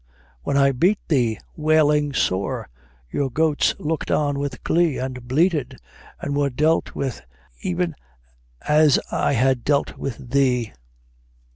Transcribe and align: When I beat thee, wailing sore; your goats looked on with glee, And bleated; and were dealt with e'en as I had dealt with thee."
When 0.41 0.57
I 0.57 0.71
beat 0.71 0.97
thee, 1.09 1.37
wailing 1.55 2.11
sore; 2.11 2.67
your 3.11 3.29
goats 3.29 3.75
looked 3.77 4.09
on 4.09 4.39
with 4.39 4.63
glee, 4.63 4.97
And 4.97 5.27
bleated; 5.27 5.77
and 6.19 6.35
were 6.35 6.49
dealt 6.49 6.95
with 6.95 7.21
e'en 7.63 7.93
as 8.67 8.97
I 9.11 9.33
had 9.33 9.63
dealt 9.63 9.99
with 9.99 10.31
thee." 10.31 10.73